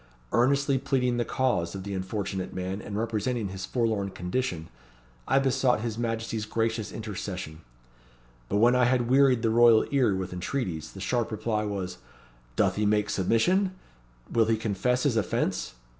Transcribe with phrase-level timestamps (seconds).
[0.31, 4.67] Earnestly pleading the cause of the unfortunate man, and representing his forlorn condition,
[5.27, 7.61] I besought his Majesty's gracious intercession.
[8.49, 11.99] But when I had wearied the royal ear with entreaties, the sharp reply was
[12.55, 13.75] 'Doth he make submission?
[14.31, 15.75] Will he confess his offence?'